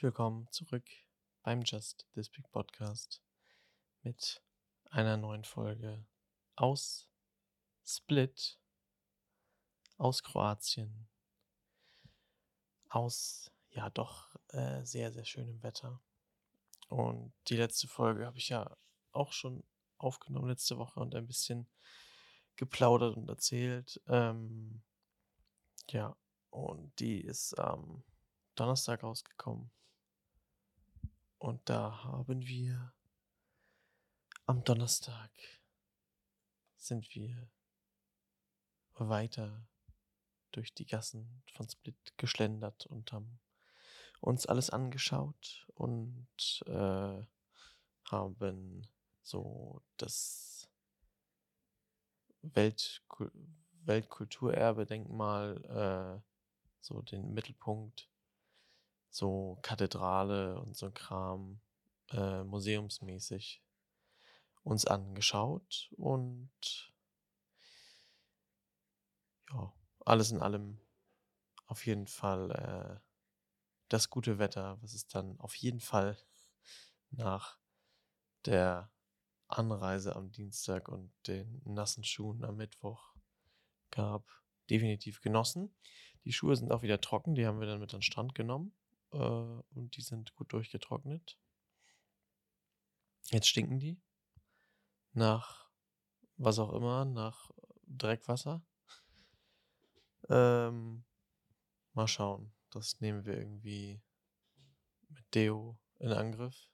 [0.00, 0.88] willkommen zurück
[1.42, 3.20] beim Just This Big Podcast
[4.02, 4.40] mit
[4.90, 6.06] einer neuen Folge
[6.54, 7.08] aus
[7.84, 8.60] Split,
[9.96, 11.08] aus Kroatien,
[12.88, 16.00] aus ja doch äh, sehr, sehr schönem Wetter.
[16.86, 18.76] Und die letzte Folge habe ich ja
[19.10, 19.64] auch schon
[19.96, 21.68] aufgenommen letzte Woche und ein bisschen
[22.54, 24.00] geplaudert und erzählt.
[24.06, 24.80] Ähm,
[25.90, 26.16] ja,
[26.50, 28.04] und die ist am
[28.54, 29.72] Donnerstag rausgekommen.
[31.38, 32.92] Und da haben wir
[34.46, 35.30] am Donnerstag
[36.76, 37.50] sind wir
[38.94, 39.66] weiter
[40.52, 43.40] durch die Gassen von Split geschlendert und haben
[44.20, 47.22] uns alles angeschaut und äh,
[48.04, 48.88] haben
[49.22, 50.68] so das
[52.42, 53.30] Weltkul
[53.84, 56.20] Weltkulturerbe-Denkmal, äh,
[56.80, 58.07] so den Mittelpunkt,
[59.10, 61.60] so Kathedrale und so Kram,
[62.10, 63.62] äh, museumsmäßig
[64.62, 66.92] uns angeschaut und
[69.50, 69.72] ja,
[70.04, 70.80] alles in allem
[71.66, 73.00] auf jeden Fall äh,
[73.88, 76.18] das gute Wetter, was es dann auf jeden Fall
[77.10, 77.58] nach
[78.44, 78.90] der
[79.48, 83.14] Anreise am Dienstag und den nassen Schuhen am Mittwoch
[83.90, 84.26] gab,
[84.68, 85.74] definitiv genossen.
[86.24, 88.77] Die Schuhe sind auch wieder trocken, die haben wir dann mit an den Strand genommen
[89.12, 91.38] äh, und die sind gut durchgetrocknet.
[93.30, 94.00] Jetzt stinken die
[95.12, 95.68] nach
[96.36, 97.50] was auch immer, nach
[97.86, 98.62] Dreckwasser.
[100.28, 101.04] Ähm,
[101.92, 102.52] mal schauen.
[102.70, 104.00] Das nehmen wir irgendwie
[105.08, 106.70] mit Deo in Angriff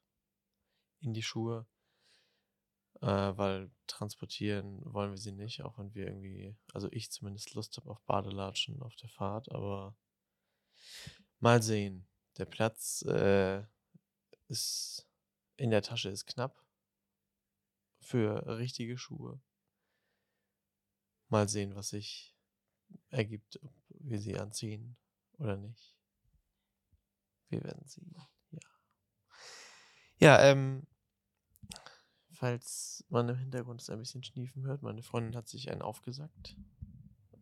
[1.01, 1.67] in die Schuhe,
[3.01, 7.77] äh, weil transportieren wollen wir sie nicht, auch wenn wir irgendwie, also ich zumindest Lust
[7.77, 9.97] habe auf Badelatschen auf der Fahrt, aber
[11.39, 12.07] mal sehen.
[12.37, 13.63] Der Platz äh,
[14.49, 15.07] ist
[15.57, 16.65] in der Tasche ist knapp
[18.01, 19.41] für richtige Schuhe.
[21.29, 22.37] Mal sehen, was sich
[23.09, 24.97] ergibt, ob wir sie anziehen
[25.39, 25.97] oder nicht.
[27.49, 28.15] Wir werden sehen.
[28.51, 28.61] Ja.
[30.19, 30.87] Ja, ähm,
[32.31, 36.57] falls man im Hintergrund ein bisschen schniefen hört, meine Freundin hat sich einen aufgesagt.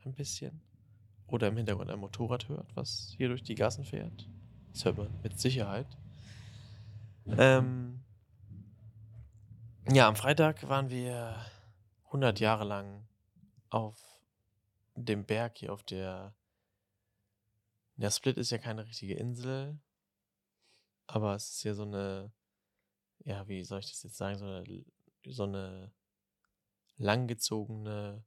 [0.05, 0.63] Ein bisschen.
[1.27, 4.29] Oder im Hintergrund ein Motorrad hört, was hier durch die Gassen fährt.
[4.85, 5.87] Man mit Sicherheit.
[7.27, 8.03] Ähm,
[9.91, 11.45] ja, am Freitag waren wir
[12.07, 13.07] 100 Jahre lang
[13.71, 14.01] auf
[14.95, 16.35] dem Berg hier auf der.
[17.97, 19.79] Der Split ist ja keine richtige Insel,
[21.07, 22.33] aber es ist ja so eine.
[23.25, 24.39] Ja, wie soll ich das jetzt sagen?
[24.39, 24.85] So eine,
[25.25, 25.93] so eine
[26.97, 28.25] langgezogene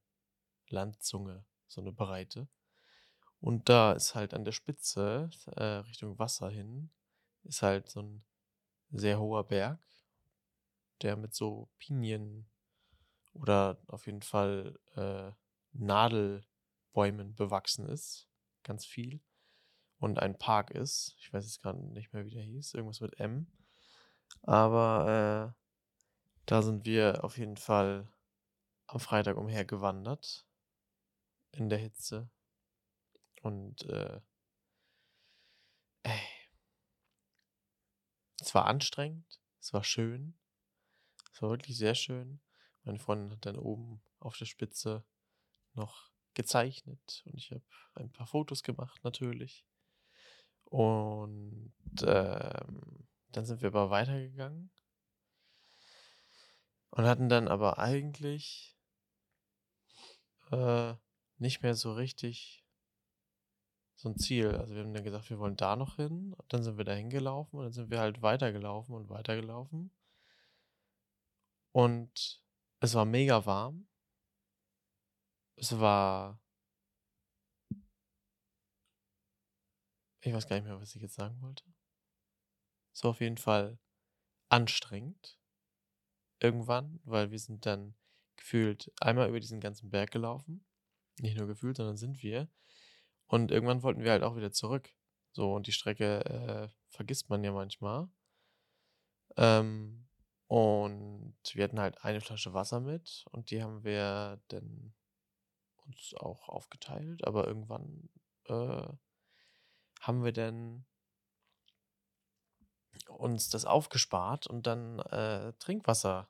[0.70, 2.48] Landzunge, so eine breite.
[3.40, 6.90] Und da ist halt an der Spitze, äh, Richtung Wasser hin,
[7.44, 8.24] ist halt so ein
[8.92, 9.80] sehr hoher Berg
[11.02, 12.48] der mit so Pinien
[13.34, 15.32] oder auf jeden Fall äh,
[15.74, 18.30] Nadelbäumen bewachsen ist.
[18.64, 19.22] Ganz viel.
[19.98, 21.16] Und ein Park ist.
[21.20, 22.74] Ich weiß jetzt gerade nicht mehr, wie der hieß.
[22.74, 23.48] Irgendwas mit M.
[24.42, 25.62] Aber äh,
[26.46, 28.08] da sind wir auf jeden Fall
[28.88, 30.46] am Freitag umher gewandert.
[31.52, 32.30] In der Hitze.
[33.46, 34.20] Und äh,
[36.02, 36.20] ey.
[38.42, 39.40] Es war anstrengend.
[39.62, 40.36] Es war schön.
[41.32, 42.42] Es war wirklich sehr schön.
[42.86, 45.06] Meine Freundin hat dann oben auf der Spitze
[45.74, 47.64] noch gezeichnet und ich habe
[47.94, 49.68] ein paar Fotos gemacht natürlich.
[50.64, 54.72] Und ähm, dann sind wir aber weitergegangen
[56.90, 58.76] und hatten dann aber eigentlich
[60.50, 60.96] äh,
[61.38, 62.65] nicht mehr so richtig
[64.06, 64.50] so ein Ziel.
[64.56, 66.34] Also wir haben dann gesagt, wir wollen da noch hin.
[66.34, 69.92] Und dann sind wir da hingelaufen und dann sind wir halt weitergelaufen und weitergelaufen.
[71.72, 72.44] Und
[72.82, 73.88] es war mega warm.
[75.56, 76.40] Es war.
[80.22, 81.64] Ich weiß gar nicht mehr, was ich jetzt sagen wollte.
[82.94, 83.80] Es war auf jeden Fall
[84.50, 85.40] anstrengend.
[86.40, 87.96] Irgendwann, weil wir sind dann
[88.36, 90.64] gefühlt einmal über diesen ganzen Berg gelaufen.
[91.20, 92.50] Nicht nur gefühlt, sondern sind wir.
[93.28, 94.94] Und irgendwann wollten wir halt auch wieder zurück.
[95.32, 98.08] So, und die Strecke äh, vergisst man ja manchmal.
[99.38, 100.08] Ähm,
[100.48, 104.94] und wir hatten halt eine Flasche Wasser mit und die haben wir dann
[105.86, 107.26] uns auch aufgeteilt.
[107.26, 108.10] Aber irgendwann
[108.46, 108.88] äh,
[110.02, 110.86] haben wir dann
[113.08, 116.30] uns das aufgespart und dann äh, Trinkwasser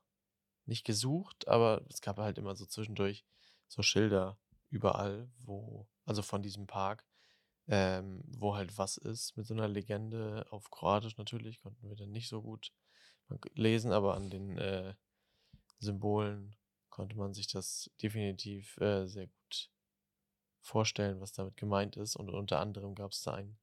[0.65, 3.25] nicht gesucht, aber es gab halt immer so zwischendurch
[3.68, 4.38] so Schilder
[4.69, 7.06] überall, wo, also von diesem Park,
[7.67, 12.12] ähm, wo halt was ist mit so 'ner Legende auf Kroatisch natürlich, konnten wir dann
[12.12, 12.71] nicht so gut
[13.56, 14.95] lesen, aber an den, äh,
[15.79, 16.56] Symbolen
[16.89, 19.71] konnte man sich das definitiv, äh, sehr gut
[20.62, 22.15] vorstellen, was damit gemeint ist.
[22.15, 23.59] Und unter anderem gab's da einen,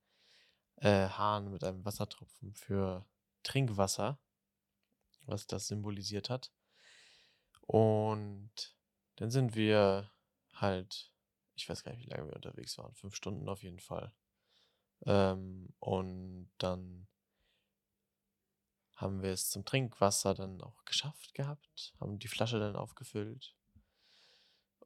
[0.76, 3.06] äh, Hahn mit einem Wassertropfen für
[3.44, 4.18] Trinkwasser,
[5.26, 6.50] was das symbolisiert hat.
[7.68, 8.76] Und
[9.16, 10.10] dann sind wir
[10.54, 11.12] halt
[11.54, 14.12] ich weiß gar nicht, wie lange wir unterwegs waren, 5 Stunden auf jeden Fall.
[15.06, 17.06] Ähm, und dann
[18.96, 23.54] haben wir es zum Trinkwasser dann auch geschafft gehabt, haben die Flasche dann aufgefüllt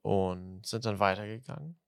[0.02, 1.78] und sind dann weitergegangen.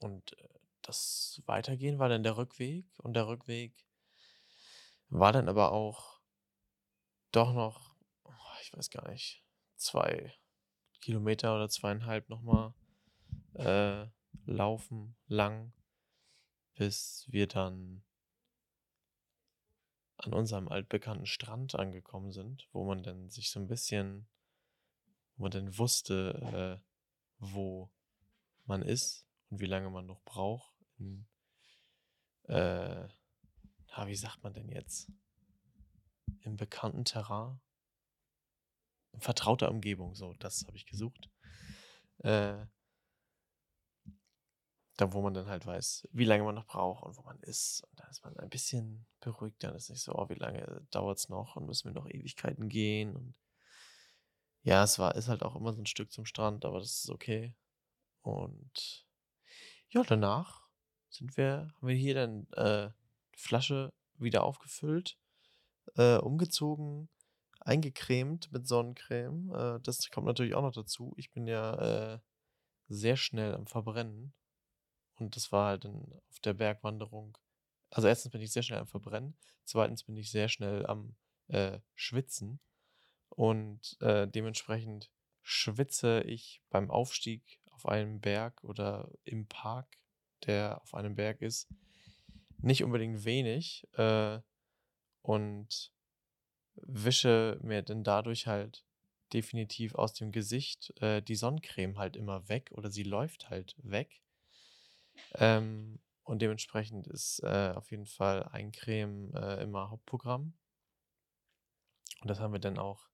[0.00, 0.48] Und, äh,
[0.82, 3.86] das Weitergehen war dann der Rückweg und der Rückweg
[5.08, 6.20] war dann aber auch
[7.32, 9.42] doch noch, oh, ich weiß gar nicht,
[9.76, 10.34] 2
[11.04, 12.72] Kilometer oder 2,5 noch mal,
[13.52, 14.06] äh,
[14.46, 15.74] laufen lang,
[16.76, 18.02] bis wir dann
[20.16, 24.26] an unserem altbekannten Strand angekommen sind, wo man dann sich so 'n bisschen
[25.36, 26.84] wo man dann wusste, äh,
[27.38, 27.90] wo
[28.64, 31.26] man ist und wie lange man noch braucht in
[32.44, 33.08] äh,
[33.90, 35.10] ah, wie sagt man denn jetzt?
[36.40, 37.60] Im bekannten Terrain?
[39.18, 41.30] Vertrauter Umgebung, so, das habe ich gesucht.
[42.18, 42.66] Äh
[44.96, 47.82] da, wo man dann halt weiß, wie lange man noch braucht und wo man ist.
[47.90, 49.68] Und da ist man ein bisschen beruhigter.
[49.68, 53.16] Dann ist nicht so: „Oh, wie lange dauert's noch und müssen wir noch Ewigkeiten gehen?“
[53.16, 53.34] Und
[54.62, 57.10] ja, es war ist halt auch immer so 'n Stück zum Strand, aber das ist
[57.10, 57.54] okay.
[58.22, 59.06] Und
[59.90, 60.68] ja, danach
[61.10, 62.90] sind wir haben wir hier dann, äh,
[63.36, 65.18] Flasche wieder aufgefüllt,
[65.96, 67.10] äh, umgezogen,
[67.64, 69.50] eingecremt mit Sonnencreme.
[69.54, 71.14] Äh, das kommt natürlich auch noch dazu.
[71.16, 72.18] Ich bin ja, äh,
[72.88, 74.34] sehr schnell am Verbrennen
[75.16, 77.38] und das war halt dann auf der Bergwanderung
[77.94, 78.28] also, 1.
[78.30, 80.04] bin ich sehr schnell am Verbrennen, 2.
[80.06, 81.14] bin ich sehr schnell am,
[81.46, 82.58] äh, Schwitzen
[83.28, 85.12] und, äh, dementsprechend
[85.42, 89.98] schwitze ich beim Aufstieg auf einem Berg oder im Park,
[90.44, 91.68] der auf einem Berg ist,
[92.58, 94.40] nicht unbedingt wenig, äh,
[95.22, 95.92] und
[96.76, 98.84] wische mir dann dadurch halt
[99.32, 104.22] definitiv aus dem Gesicht, äh, die Sonnencreme halt immer weg oder sie läuft halt weg.
[105.34, 110.54] Ähm, und dementsprechend ist, äh, auf jeden Fall Eincremen, äh, immer Hauptprogramm.
[112.20, 113.08] Und das haben wir dann auch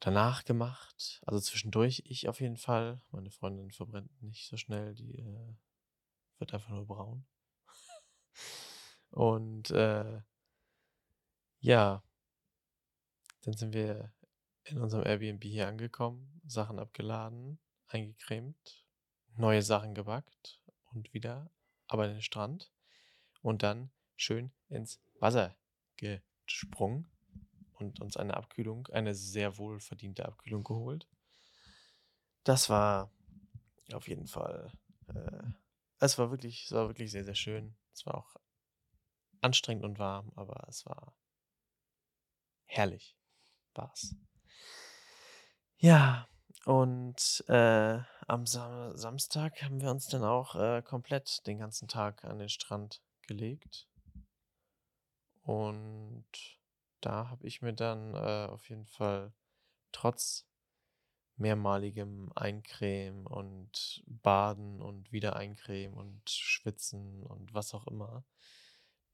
[0.00, 3.00] danach gemacht, also, zwischendurch ich auf jeden Fall.
[3.10, 5.54] Meine Freundin verbrennt nicht so schnell, die, äh,
[6.38, 7.26] wird einfach nur braun.
[9.10, 10.20] Und, äh
[11.60, 12.02] ja
[13.48, 14.12] dann sind wir
[14.64, 18.86] in unserem Airbnb hier angekommen, Sachen abgeladen, eingecremt,
[19.36, 20.60] neue Sachen gepackt
[20.92, 21.50] und wieder
[21.86, 22.70] ab an den Strand
[23.40, 25.56] und dann schön ins Wasser
[25.96, 27.10] gesprungen
[27.72, 31.08] und uns eine Abkühlung eine sehr wohlverdiente Abkühlung geholt.
[32.44, 33.10] Das war
[33.94, 34.70] auf jeden Fall,
[35.06, 35.52] äh
[36.00, 37.78] es war wirklich es war wirklich sehr, sehr schön.
[37.94, 38.36] Es war auch
[39.40, 41.16] anstrengend und warm, aber es war
[42.66, 43.17] herrlich
[43.78, 44.14] war's.
[45.80, 46.26] Ja,
[46.64, 52.24] und, äh, am Sa Samstag haben wir uns dann auch, äh, komplett den ganzen Tag
[52.24, 53.86] an den Strand gelegt.
[55.46, 56.26] Und
[57.00, 59.32] da habe ich mir dann, äh, auf jeden Fall
[59.92, 60.46] trotz
[61.36, 68.24] mehrmaligem Eincremen und Baden und wieder Eincremen und Schwitzen und was auch immer,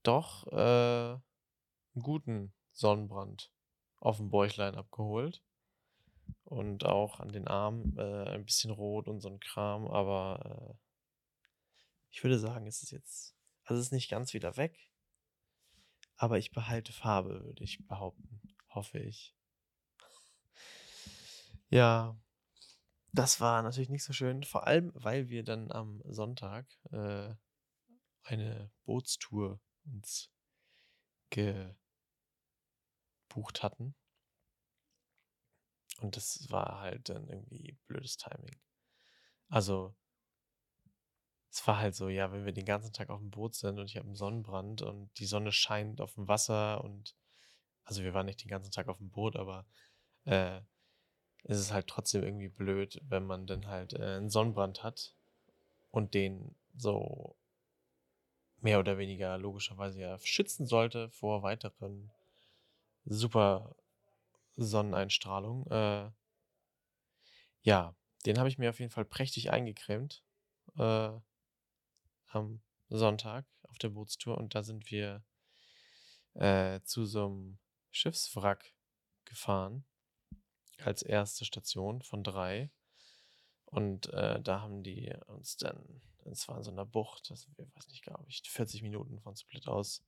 [0.04, 3.50] doch, äh, 'n guten Sonnenbrand
[4.04, 5.40] aufm Bäuchlein abgeholt
[6.46, 10.74] und auch an den Armen, äh, ein bisschen rot und so 'n Kram, aber, äh
[12.12, 13.34] ich würde sagen, es ist jetzt
[13.64, 14.86] also, es ist nicht ganz wieder weg
[16.18, 19.32] aber ich behalte Farbe, würde ich behaupten, hoffe ich.
[21.72, 22.16] Ja,
[23.12, 27.34] das war natürlich nicht so schön, vor allem, weil wir dann am Sonntag, äh,
[28.24, 30.26] eine Bootstour uns
[33.34, 33.94] gebucht hatten.
[36.00, 38.56] Und das war halt dann irgendwie blödes Timing.
[39.48, 39.94] Also
[41.52, 43.96] es war halt so, ja, wenn wir den ganzen Tag aufm Boot sind und ich
[43.96, 47.14] habe 'n Sonnenbrand und die Sonne scheint aufm Wasser und
[47.84, 49.66] also, wir waren nicht den ganzen Tag aufm Boot, aber,
[50.26, 50.60] äh,
[51.44, 55.16] es ist halt trotzdem irgendwie blöd, wenn man dann halt, äh, 'n Sonnenbrand hat
[55.92, 57.36] und den so
[58.62, 62.10] mehr oder weniger logischerweise ja schützen sollte vor weiteren
[63.04, 63.76] super
[64.56, 65.66] Sonneneinstrahlung.
[65.70, 66.10] Äh
[67.62, 67.94] ja,
[68.26, 70.22] den habe ich mir auf jeden Fall prächtig eingecremt,
[70.78, 71.10] äh
[72.28, 75.24] am Sonntag auf der Bootstour und da sind wir
[76.34, 77.58] äh, zu so einem
[77.90, 78.74] Schiffswrack
[79.24, 79.84] gefahren
[80.82, 82.70] als erste Station von drei.
[83.66, 87.66] Und äh, da haben die uns dann, es war in so einer Bucht, das, wir
[87.74, 90.04] weiß nicht, glaube ich, 40 Minuten von Split aus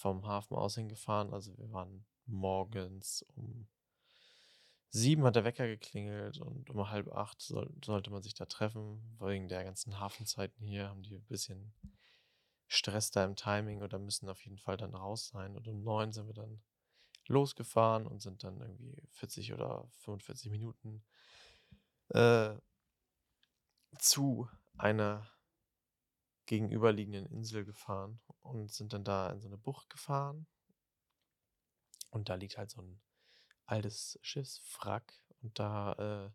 [0.00, 1.32] vom Hafen aus hingefahren.
[1.32, 3.68] Also wir waren morgens um
[4.88, 9.16] sieben hat der Wecker geklingelt und um halb acht soll, sollte man sich da treffen.
[9.20, 11.72] Wegen der ganzen Hafenzeiten hier haben die ein bisschen
[12.66, 15.56] Stress da im Timing oder müssen auf jeden Fall dann raus sein.
[15.56, 16.62] Und um neun sind wir dann
[17.26, 21.04] losgefahren und sind dann irgendwie 40 oder 45 Minuten
[22.08, 22.54] äh,
[23.98, 25.30] zu einer
[26.50, 30.48] gegenüberliegenden Insel gefahren und sind dann da in so eine Bucht gefahren.
[32.10, 33.00] Und da liegt halt so ein
[33.66, 36.32] altes Schiffswrack und da äh,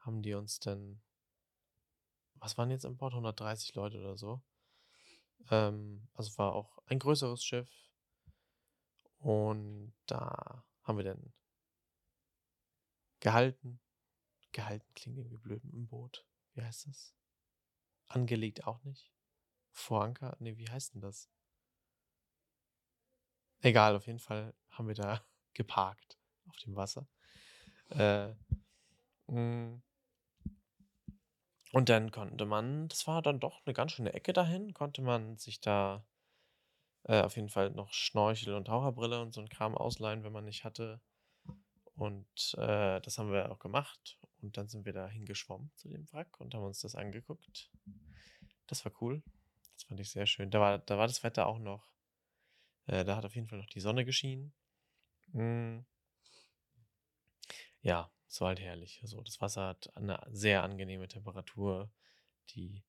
[0.00, 1.00] haben die uns dann,
[2.34, 3.12] was waren jetzt an Bord?
[3.12, 4.42] 130 Leute oder so.
[5.52, 7.70] Ähm, also war auch ein größeres Schiff
[9.18, 11.32] und da haben wir dann
[13.20, 13.78] gehalten.
[14.50, 16.26] Gehalten klingt irgendwie blöd im Boot.
[16.54, 17.14] Wie heißt das?
[18.08, 19.15] Angelegt auch nicht.
[19.76, 20.36] Voranker?
[20.40, 21.28] Ne, wie heißt denn das?
[23.60, 25.22] Egal, auf jeden Fall haben wir da
[25.54, 26.18] geparkt
[26.48, 27.06] auf dem Wasser.
[27.90, 28.32] Äh,
[29.28, 29.82] mm.
[31.72, 35.36] und dann konnte man, das war dann doch eine ganz schöne Ecke dahin, konnte man
[35.36, 36.04] sich da
[37.04, 40.44] äh, auf jeden Fall noch Schnorchel und Taucherbrille und so ein Kram ausleihen, wenn man
[40.44, 41.00] nicht hatte.
[41.94, 44.18] Und äh, das haben wir auch gemacht.
[44.42, 47.70] Und dann sind wir da hingeschwommen zu dem Wrack und haben uns das angeguckt.
[48.66, 49.22] Das war cool.
[49.76, 50.50] Das fand ich sehr schön.
[50.50, 51.86] Da war, da war das Wetter auch noch.
[52.86, 54.52] Äh, da hat auf jeden Fall noch die Sonne geschienen.
[55.32, 55.80] Mm.
[57.82, 59.00] Ja, es war halt herrlich.
[59.02, 61.90] Also das Wasser hat eine sehr angenehme Temperatur.
[62.50, 62.82] Die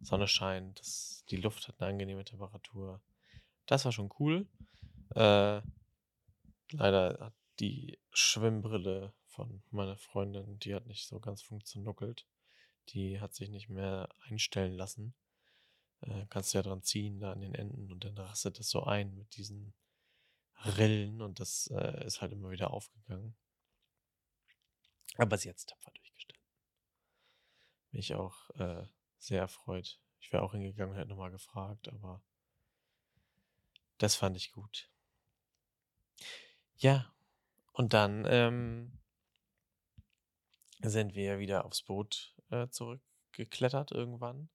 [0.00, 3.00] Sonne scheint, das, die Luft hat eine angenehme Temperatur.
[3.66, 4.48] Das war schon cool.
[5.14, 5.60] Äh,
[6.70, 12.26] leider hat die Schwimmbrille von meiner Freundin, die hat nicht so ganz funktioniert.
[12.88, 15.14] Die hat sich nicht mehr einstellen lassen.
[16.02, 18.84] Äh, kannst du ja dran ziehen, da an den Enden und dann rastet das so
[18.84, 19.74] ein mit diesen
[20.64, 23.36] Rillen und das äh, ist halt immer wieder aufgegangen.
[25.16, 26.42] Aber sie hat es tapfer durchgestanden.
[27.90, 28.86] Mich auch äh,
[29.18, 30.00] sehr erfreut.
[30.20, 32.22] Ich wäre auch hingegangen und hätte nochmal gefragt, aber
[33.98, 34.90] das fand ich gut.
[36.76, 37.12] Ja,
[37.72, 38.98] und dann ähm,
[40.80, 44.48] sind wir wieder aufs Boot äh, zurückgeklettert irgendwann.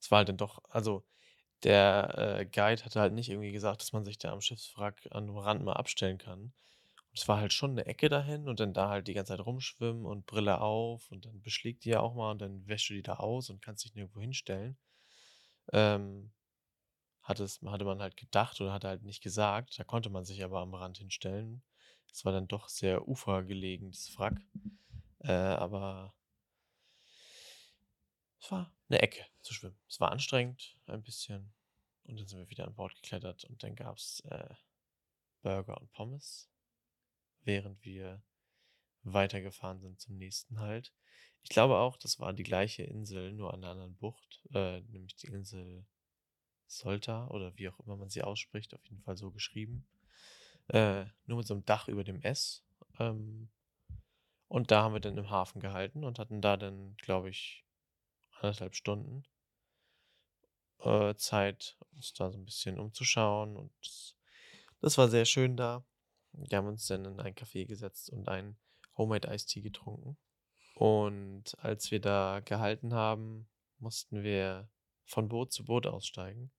[0.00, 1.04] Es war halt dann doch, also
[1.64, 5.26] der äh, Guide hatte halt nicht irgendwie gesagt, dass man sich da am Schiffswrack an
[5.26, 6.40] dem Rand mal abstellen kann.
[7.10, 9.44] Und es war halt schon eine Ecke dahin und dann da halt die ganze Zeit
[9.44, 12.94] rumschwimmen und Brille auf und dann beschlägt die ja auch mal und dann wäschst du
[12.94, 14.78] die da aus und kannst dich nirgendwo hinstellen.
[15.72, 16.32] Ähm,
[17.22, 19.78] hatte, es, hatte man halt gedacht oder hatte halt nicht gesagt.
[19.78, 21.62] Da konnte man sich aber am Rand hinstellen.
[22.12, 24.40] Es war dann doch sehr ufergelegen, das Wrack.
[25.20, 26.14] Äh, aber
[28.40, 29.78] es war eine Ecke zu schwimmen.
[29.88, 31.52] Es war anstrengend, ein bisschen.
[32.04, 34.54] Und dann sind wir wieder an Bord geklettert und dann gab es äh,
[35.42, 36.50] Burger und Pommes,
[37.42, 38.22] während wir
[39.02, 40.92] weitergefahren sind zum nächsten Halt.
[41.42, 45.16] Ich glaube auch, das war die gleiche Insel, nur an einer anderen Bucht, äh, nämlich
[45.16, 45.86] die Insel
[46.66, 49.86] Solta oder wie auch immer man sie ausspricht, auf jeden Fall so geschrieben.
[50.68, 52.64] Äh, nur mit so einem Dach über dem S.
[52.98, 53.50] Ähm,
[54.48, 57.64] und da haben wir dann im Hafen gehalten und hatten da dann, glaube ich,
[58.40, 59.24] anderthalb Stunden
[60.80, 63.56] äh, Zeit, uns da so ein bisschen umzuschauen.
[63.56, 64.16] Und das,
[64.80, 65.84] das war sehr schön da.
[66.32, 68.58] Wir haben uns dann in ein Café gesetzt und einen
[68.96, 70.16] Homemade Tea getrunken.
[70.74, 74.70] Und als wir da gehalten haben, mussten wir
[75.04, 76.52] von Boot zu Boot aussteigen.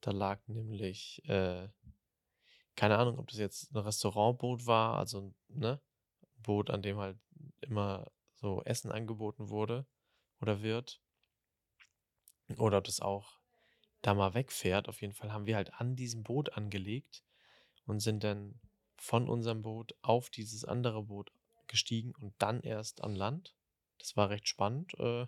[0.00, 1.68] Da lag nämlich, äh,
[2.76, 5.80] keine Ahnung, ob das jetzt ein Restaurantboot war, also ne,
[6.36, 7.18] Boot, an dem halt
[7.60, 9.86] immer so Essen angeboten wurde
[10.40, 11.01] oder wird.
[12.58, 13.40] Oder ob das auch
[14.02, 14.88] da mal wegfährt.
[14.88, 17.22] Auf jeden Fall haben wir halt an diesem Boot angelegt
[17.86, 18.60] und sind dann
[18.96, 21.32] von unserem Boot auf dieses andere Boot
[21.66, 23.56] gestiegen und dann erst an Land.
[23.98, 24.94] Das war recht spannend.
[24.98, 25.26] Äh,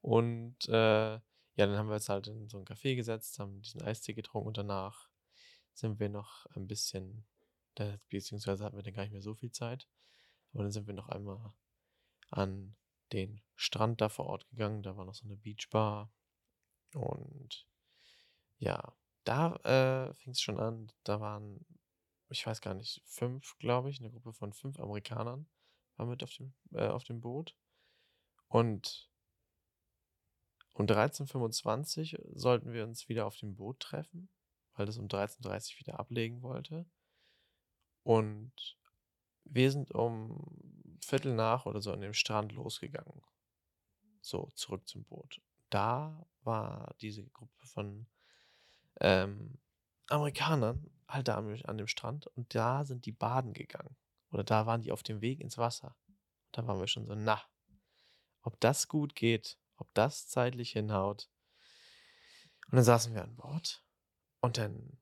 [0.00, 3.82] und äh, ja, dann haben wir uns halt in so ein Café gesetzt, haben diesen
[3.82, 5.08] Eistee getrunken und danach
[5.74, 7.24] sind wir noch ein bisschen,
[8.08, 9.88] beziehungsweise hatten wir dann gar nicht mehr so viel Zeit.
[10.52, 11.52] Aber dann sind wir noch einmal
[12.30, 12.74] an
[13.12, 14.82] den Strand da vor Ort gegangen.
[14.82, 16.12] Da war noch so eine Beachbar.
[16.94, 17.66] Und
[18.58, 20.92] ja, da äh, fing es schon an.
[21.04, 21.64] Da waren,
[22.28, 25.46] ich weiß gar nicht, fünf, glaube ich, eine Gruppe von fünf Amerikanern
[25.96, 27.56] war mit auf dem, äh, auf dem Boot.
[28.48, 29.08] Und
[30.74, 34.28] Um 13:25 sollten wir uns wieder auf dem Boot treffen,
[34.74, 36.86] weil das um 13:30 wieder ablegen wollte.
[38.04, 38.52] Und
[39.44, 40.51] wir sind um
[41.12, 43.20] Viertel nach oder so an dem Strand losgegangen.
[44.22, 45.42] So, zurück zum Boot.
[45.68, 48.06] Da war diese Gruppe von
[48.98, 49.58] ähm,
[50.08, 53.94] Amerikanern halt da an, an dem Strand und da sind die baden gegangen.
[54.30, 55.94] Oder da waren die auf dem Weg ins Wasser.
[56.50, 57.42] Da waren wir schon so, na,
[58.40, 61.28] ob das gut geht, ob das zeitlich hinhaut.
[62.68, 63.84] Und dann saßen wir an Bord
[64.40, 64.98] und dann,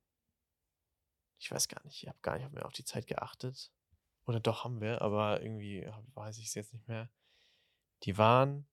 [1.39, 3.71] ich weiß gar nicht, ich habe gar nicht mehr auf die Zeit geachtet.
[4.31, 5.85] Oder doch haben wir, aber irgendwie
[6.15, 7.11] weiß ich es jetzt nicht mehr.
[8.05, 8.69] Die waren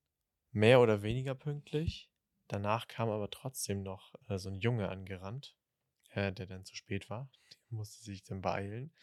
[0.52, 2.12] mehr oder weniger pünktlich.
[2.46, 5.56] Danach kam aber trotzdem noch äh, so ein Junge angerannt,
[6.10, 7.28] äh, der dann zu spät war.
[7.50, 8.94] Der musste sich dann beeilen.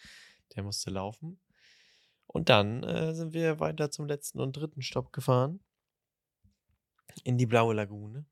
[0.55, 1.41] Der musste laufen.
[2.25, 5.59] Und dann äh, sind wir weiter zum letzten und dritten Stopp gefahren.
[7.25, 8.27] In die Blaue Lagune.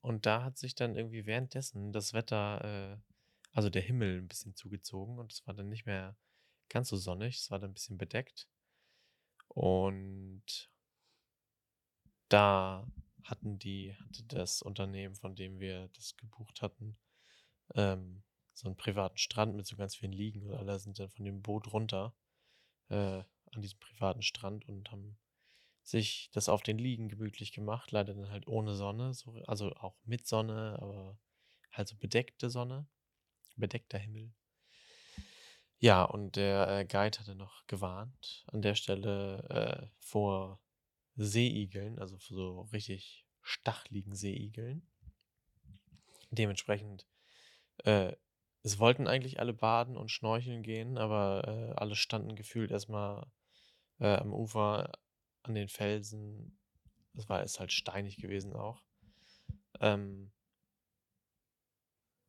[0.00, 2.96] Und da hat sich dann irgendwie währenddessen das Wetter, äh,
[3.50, 6.16] also der Himmel ein bisschen zugezogen und es war dann nicht mehr
[6.68, 8.48] ganz so sonnig, es war dann ein bisschen bedeckt.
[9.48, 10.70] Und
[12.28, 12.86] da
[13.24, 16.96] hatten die, hatte das Unternehmen, von dem wir das gebucht hatten,
[17.74, 21.24] ähm, so einen privaten Strand mit so ganz vielen Liegen und alle sind dann von
[21.24, 22.14] dem Boot runter
[22.88, 25.18] äh, an diesem privaten Strand und haben
[25.82, 29.96] sich das auf den Liegen gemütlich gemacht, leider dann halt ohne Sonne, so, also auch
[30.04, 31.18] mit Sonne, aber
[31.72, 32.86] halt so bedeckte Sonne,
[33.56, 34.32] bedeckter Himmel.
[35.84, 40.58] Ja, und der äh, Guide hatte noch gewarnt an der Stelle äh, vor
[41.14, 44.88] Seeigeln, also so richtig stachligen Seeigeln.
[46.30, 47.06] Dementsprechend,
[47.84, 48.16] äh,
[48.62, 53.30] es wollten eigentlich alle baden und schnorcheln gehen, aber äh, alle standen gefühlt erstmal
[53.98, 54.90] äh, am Ufer
[55.42, 56.58] an den Felsen.
[57.12, 58.82] Es war es halt steinig gewesen auch.
[59.80, 60.32] Ähm,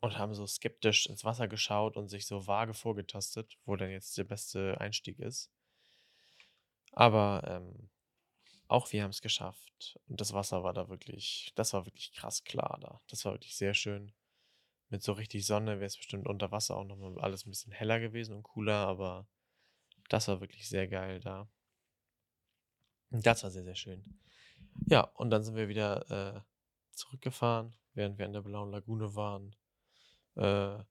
[0.06, 4.18] und haben so skeptisch ins Wasser geschaut und sich so vage vorgetastet, wo dann jetzt
[4.18, 5.52] der beste Einstieg ist.
[6.91, 7.89] Aber ähm,
[8.68, 10.00] auch wir haben es geschafft.
[10.08, 13.02] Und das Wasser war da wirklich, das war wirklich krass klar da.
[13.08, 14.13] Das war wirklich sehr schön.
[14.89, 18.00] Mit so richtig Sonne wäre es bestimmt unter Wasser auch nochmal alles ein bisschen heller
[18.00, 19.28] gewesen und cooler, aber
[20.10, 21.50] das war wirklich sehr geil da.
[23.10, 24.20] Das war sehr, sehr schön.
[24.88, 26.41] Ja, und dann sind wir wieder äh,
[26.91, 29.56] zurückgefahren, während wir in der Blauen Lagune waren.
[30.36, 30.84] Äh,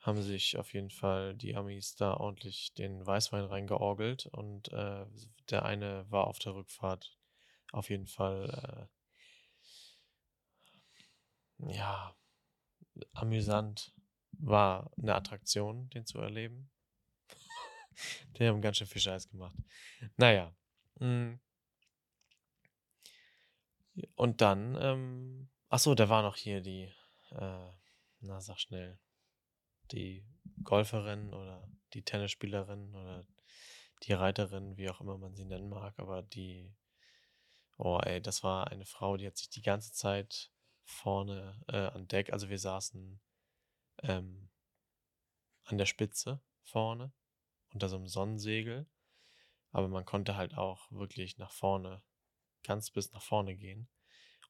[0.00, 5.04] haben sich auf jeden Fall die Amis da ordentlich den Weißwein reingeorgelt und äh,
[5.50, 7.18] der eine war auf der Rückfahrt
[7.72, 8.88] auf jeden Fall
[11.58, 12.16] äh, ja
[13.12, 13.92] amüsant
[14.32, 16.70] war eine Attraktion, den zu erleben.
[18.38, 19.56] die haben ganz schön viel Scheiß gemacht.
[20.16, 20.54] Naja.
[20.98, 21.38] Mh.
[24.14, 26.90] Und dann, ähm, ach so, da war noch hier die,
[27.32, 27.68] äh,
[28.20, 28.98] na sag schnell,
[29.92, 30.24] die
[30.62, 33.26] Golferin oder die Tennisspielerin oder
[34.04, 36.74] die Reiterin, wie auch immer man sie nennen mag, aber die,
[37.76, 40.50] oh ey, das war eine Frau, die hat sich die ganze Zeit
[40.84, 43.20] vorne äh, an Deck, also wir saßen
[44.02, 44.50] ähm,
[45.64, 47.12] an der Spitze vorne
[47.72, 48.88] unter so einem Sonnensegel,
[49.70, 52.02] aber man konnte halt auch wirklich nach vorne,
[52.64, 53.88] ganz bis nach vorne gehen.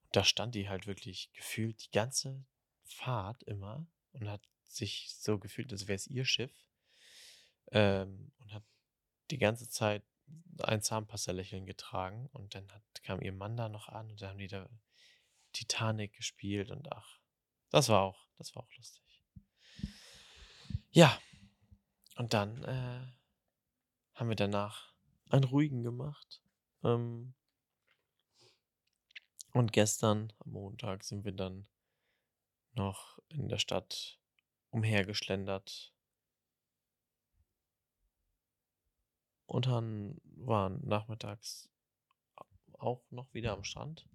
[0.04, 2.44] Und da stand die halt wirklich gefühlt die ganze
[2.92, 6.52] Fahrt immer und hat sich so gefühlt, als wäre es ihr Schiff.
[7.72, 8.64] Ähm, und hat
[9.30, 10.02] die ganze Zeit
[10.62, 12.28] ein Zahnpasta-Lächeln getragen.
[12.32, 14.68] Und dann hat, kam ihr Mann da noch an und dann haben die da
[15.52, 17.18] Titanic gespielt und ach,
[17.70, 19.02] das war auch, das war auch lustig.
[20.90, 21.18] Ja,
[22.16, 23.06] und dann äh,
[24.14, 24.92] haben wir danach
[25.30, 26.42] einen ruhigen gemacht.
[26.82, 27.34] Ähm,
[29.52, 31.66] und gestern am Montag sind wir dann
[32.74, 34.18] noch in der Stadt
[34.70, 35.92] umhergeschlendert.
[39.46, 41.68] Und dann waren nachmittags
[42.74, 44.08] auch noch wieder am Strand.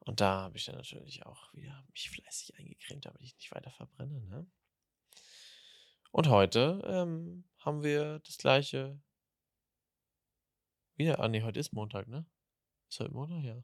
[0.00, 3.70] Und da habe ich dann natürlich auch wieder mich fleißig eingecremt, damit ich nicht weiter
[3.70, 4.20] verbrenne.
[4.22, 4.50] Ne?
[6.12, 9.00] Und heute ähm, haben wir das gleiche.
[10.96, 12.26] Wieder, ah nee, heute ist Montag, ne?
[12.88, 13.42] Ist heute Montag?
[13.42, 13.62] Ja.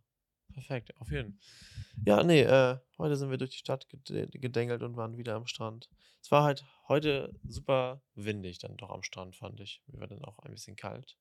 [0.53, 2.05] Perfekt, auf jeden Fall.
[2.05, 5.91] Ja, nee, äh, heute sind wir durch die Stadt gedengelt und waren wieder am Strand.
[6.23, 9.83] Es war halt heute super windig dann doch am Strand, fand ich.
[9.87, 11.19] Mir war dann auch ein bisschen kalt.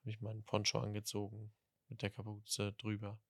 [0.00, 1.52] Habe ich meinen Poncho angezogen
[1.88, 3.20] mit der Kapuze drüber.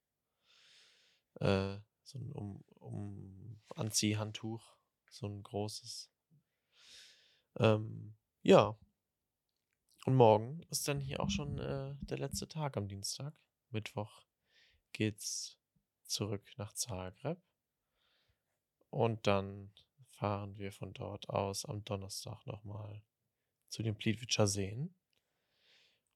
[1.35, 4.75] Äh, so ein um, um Anziehhandtuch,
[5.09, 6.09] so ein großes.
[7.57, 8.77] Ähm, ja.
[10.05, 13.33] Und morgen ist dann hier auch schon äh, der letzte Tag am Dienstag,
[13.69, 14.28] Mittwoch
[14.91, 15.57] geht's
[16.03, 17.39] zurück nach Zagreb.
[18.89, 19.71] Und dann
[20.11, 23.03] fahren wir von dort aus am Donnerstag nochmal
[23.69, 24.93] zu den Plitvicer Seen.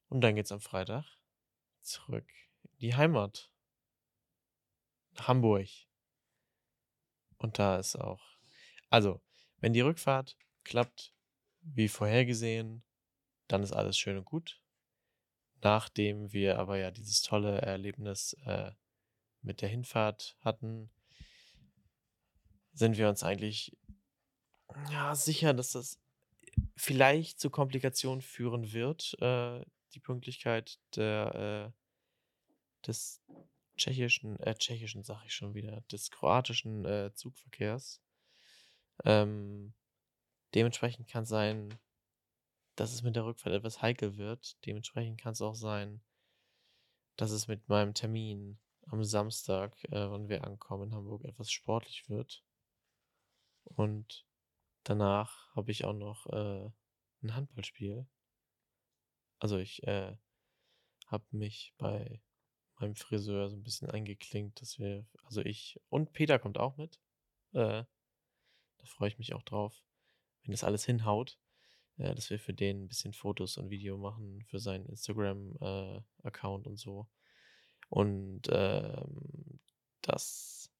[0.08, 1.04] Und dann geht's am Freitag
[1.80, 2.28] zurück
[2.62, 3.50] in die Heimat.
[5.16, 5.68] Hamburg.
[7.38, 8.22] Und da ist auch.
[8.90, 9.20] Also,
[9.58, 11.14] wenn die Rückfahrt klappt,
[11.62, 12.82] wie vorhergesehen,
[13.48, 14.60] dann ist alles schön und gut.
[15.62, 18.72] Nachdem wir aber ja dieses tolle Erlebnis äh,
[19.42, 20.90] mit der Hinfahrt hatten,
[22.72, 23.76] sind wir uns eigentlich
[24.90, 26.00] ja, sicher, dass das
[26.76, 29.64] vielleicht zu Komplikationen führen wird, äh,
[29.94, 33.22] die Pünktlichkeit der, äh, des
[33.76, 38.00] tschechischen, äh, tschechischen sag ich schon wieder, des kroatischen äh, Zugverkehrs.
[39.04, 39.74] Ähm,
[40.54, 41.76] dementsprechend kann sein,
[42.76, 44.56] dass es mit der Rückfahrt etwas heikel wird.
[44.66, 46.02] Dementsprechend kann es auch sein,
[47.16, 52.08] dass es mit meinem Termin am Samstag, äh, wann wir ankommen in Hamburg, etwas sportlich
[52.08, 52.44] wird.
[53.64, 54.26] Und
[54.82, 56.70] danach habe ich auch noch äh,
[57.22, 58.06] ein Handballspiel.
[59.38, 60.16] Also ich äh,
[61.06, 62.20] habe mich bei
[62.76, 67.00] meinem Friseur so ein bisschen eingeklinkt, dass wir, also ich und Peter kommt auch mit.
[67.52, 67.84] Äh,
[68.78, 69.84] da freue ich mich auch drauf,
[70.42, 71.38] wenn das alles hinhaut,
[71.98, 76.68] äh, dass wir für den ein bisschen Fotos und Video machen für seinen Instagram-Account äh,
[76.68, 77.08] und so.
[77.88, 79.60] Und ähm,
[80.00, 80.70] das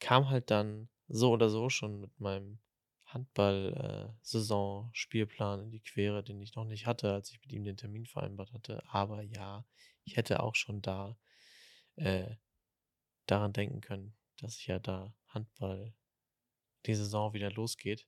[0.00, 2.58] kam halt dann so oder so schon mit meinem
[3.06, 7.76] Handball-Saison-Spielplan äh, in die Quere, den ich noch nicht hatte, als ich mit ihm den
[7.76, 8.82] Termin vereinbart hatte.
[8.88, 9.64] Aber ja,
[10.04, 11.18] ich hätte auch schon da
[11.96, 12.36] äh,
[13.26, 15.94] daran denken können, dass ich ja da Handball
[16.86, 18.06] die Saison wieder losgeht.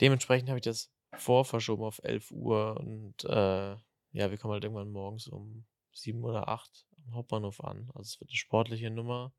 [0.00, 3.76] Dementsprechend habe ich das vorverschoben auf 11 Uhr und äh,
[4.12, 7.90] ja, wir kommen halt irgendwann morgens um 7 oder 8 am Hauptbahnhof an.
[7.94, 9.32] Also es wird eine sportliche Nummer,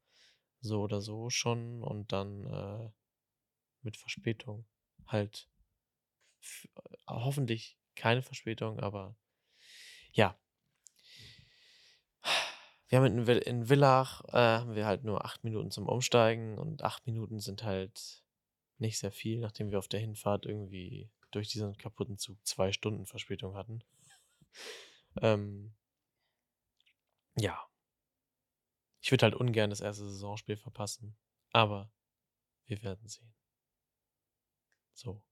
[0.62, 2.89] so oder so schon und dann äh,
[3.82, 4.65] mit Verspätung.
[5.06, 5.50] Halt
[6.41, 6.67] äh,
[7.08, 9.15] hoffentlich keine Verspätung, aber
[10.12, 10.38] ja.
[12.89, 16.84] Wir haben in, in Villach äh, haben wir halt nur acht Minuten zum Umsteigen und
[16.84, 18.24] acht Minuten sind halt
[18.80, 23.06] nicht sehr viel, nachdem wir auf der Hinfahrt irgendwie durch diesen kaputten Zug zwei Stunden
[23.06, 23.84] Verspätung hatten.
[25.22, 25.76] ähm,
[27.36, 27.68] ja.
[29.02, 31.16] Ich würde halt ungern das erste Saisonspiel verpassen,
[31.52, 31.92] aber
[32.66, 33.34] wir werden sehen.
[34.94, 35.24] So.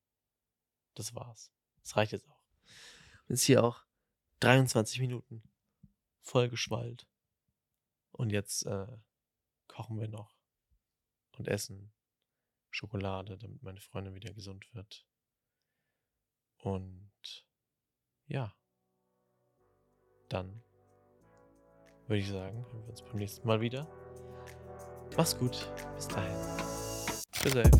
[0.96, 1.52] Das war's.
[1.82, 2.42] Das reicht jetzt auch.
[3.28, 3.86] Und ist hier auch
[4.40, 5.44] 23 Minuten
[6.22, 7.08] voll geschwallt.
[8.12, 8.88] Und jetzt äh,
[9.68, 10.38] kochen wir noch
[11.34, 11.94] und essen
[12.76, 15.08] Schokolade, damit meine Freundin wieder gesund wird.
[16.58, 17.12] Und
[18.28, 18.54] ja,
[20.30, 20.62] dann
[22.08, 23.88] würde ich sagen, hören wir uns beim nächsten Mal wieder.
[25.16, 26.36] Mach's gut, bis dahin.
[27.32, 27.72] Tschüss.